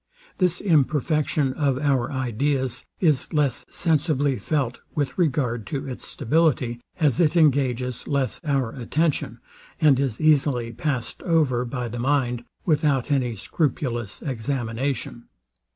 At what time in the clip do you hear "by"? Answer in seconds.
11.65-11.87